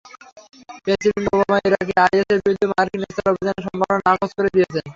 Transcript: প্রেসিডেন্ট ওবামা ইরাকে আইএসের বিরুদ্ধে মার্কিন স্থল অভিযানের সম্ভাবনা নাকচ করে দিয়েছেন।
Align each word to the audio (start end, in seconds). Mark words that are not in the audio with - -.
প্রেসিডেন্ট 0.85 1.27
ওবামা 1.33 1.57
ইরাকে 1.67 1.93
আইএসের 2.05 2.39
বিরুদ্ধে 2.43 2.67
মার্কিন 2.71 3.01
স্থল 3.07 3.29
অভিযানের 3.31 3.65
সম্ভাবনা 3.67 3.99
নাকচ 4.07 4.31
করে 4.37 4.49
দিয়েছেন। 4.55 4.85